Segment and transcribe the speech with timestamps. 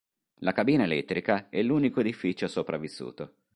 [0.39, 3.33] La cabina elettrica è l'unico edificio sopravvissuto.